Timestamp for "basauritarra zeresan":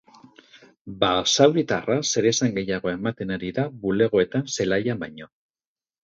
1.01-2.55